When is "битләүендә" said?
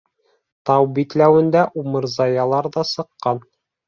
0.95-1.61